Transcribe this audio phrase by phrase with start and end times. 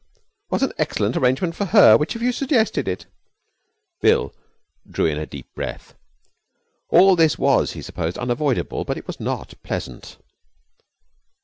[0.47, 1.95] What an excellent arrangement for her.
[1.95, 3.05] Which of you suggested it?'
[4.01, 4.33] Bill
[4.89, 5.93] drew in a deep breath.
[6.89, 10.17] All this was, he supposed, unavoidable, but it was not pleasant.